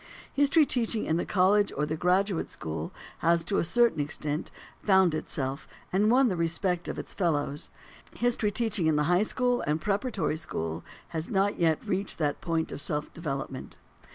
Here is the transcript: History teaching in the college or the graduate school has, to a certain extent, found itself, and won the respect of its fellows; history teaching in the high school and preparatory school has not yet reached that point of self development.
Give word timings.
History 0.33 0.65
teaching 0.65 1.05
in 1.05 1.17
the 1.17 1.27
college 1.27 1.71
or 1.77 1.85
the 1.85 1.95
graduate 1.95 2.49
school 2.49 2.91
has, 3.19 3.43
to 3.43 3.59
a 3.59 3.63
certain 3.63 3.99
extent, 3.99 4.49
found 4.81 5.13
itself, 5.13 5.67
and 5.93 6.09
won 6.09 6.27
the 6.27 6.35
respect 6.35 6.87
of 6.87 6.97
its 6.97 7.13
fellows; 7.13 7.69
history 8.15 8.49
teaching 8.49 8.87
in 8.87 8.95
the 8.95 9.03
high 9.03 9.21
school 9.21 9.61
and 9.61 9.79
preparatory 9.79 10.37
school 10.37 10.83
has 11.09 11.29
not 11.29 11.59
yet 11.59 11.85
reached 11.85 12.17
that 12.17 12.41
point 12.41 12.71
of 12.71 12.81
self 12.81 13.13
development. 13.13 13.77